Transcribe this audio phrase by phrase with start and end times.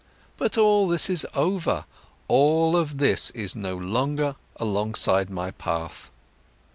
[0.35, 1.85] But all this is over,
[2.27, 6.09] all of this is no longer alongside my path."